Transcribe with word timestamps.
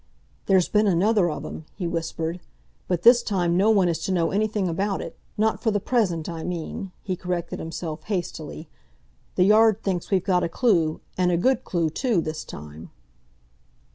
"There's 0.47 0.67
been 0.67 0.87
another 0.87 1.29
of 1.29 1.45
'em!" 1.45 1.65
he 1.75 1.85
whispered. 1.85 2.39
"But 2.87 3.03
this 3.03 3.21
time 3.21 3.55
no 3.55 3.69
one 3.69 3.87
is 3.87 3.99
to 4.05 4.11
know 4.11 4.31
anything 4.31 4.67
about 4.67 4.99
it—not 4.99 5.61
for 5.61 5.69
the 5.69 5.79
present, 5.79 6.27
I 6.27 6.43
mean," 6.43 6.91
he 7.03 7.15
corrected 7.15 7.59
himself 7.59 8.05
hastily. 8.05 8.67
"The 9.35 9.43
Yard 9.43 9.83
thinks 9.83 10.09
we've 10.09 10.23
got 10.23 10.43
a 10.43 10.49
clue—and 10.49 11.31
a 11.31 11.37
good 11.37 11.63
clue, 11.63 11.91
too, 11.91 12.19
this 12.19 12.43
time." 12.43 12.89